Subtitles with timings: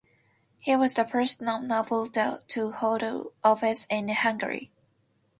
[0.59, 4.71] He was the first non-noble to hold the office in Hungary.